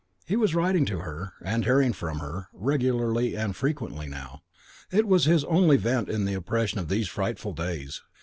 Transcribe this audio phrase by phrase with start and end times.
[0.25, 4.41] He was writing to her and hearing from her regularly and frequently now.
[4.91, 8.01] It was his only vent in the oppression of these frightful days.